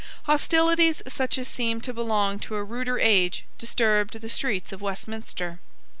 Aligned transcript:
Hostilities 0.23 1.03
such 1.07 1.37
as 1.37 1.47
seemed 1.47 1.83
to 1.83 1.93
belong 1.93 2.39
to 2.39 2.55
a 2.55 2.63
ruder 2.63 2.97
age 2.97 3.45
disturbed 3.59 4.19
the 4.19 4.29
streets 4.29 4.71
of 4.71 4.81
Westminster. 4.81 5.59